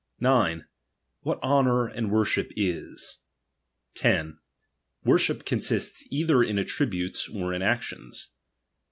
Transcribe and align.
III. 0.15 0.65
9. 0.65 0.65
What 1.21 1.43
honour 1.43 1.85
and 1.85 2.09
worship 2.11 2.51
is. 2.57 3.19
10. 3.93 4.39
Worship 5.03 5.45
^^^■iiwist« 5.45 6.07
either 6.09 6.41
in 6.41 6.57
attributes 6.57 7.29
or 7.29 7.53
in 7.53 7.61
actions. 7.61 8.29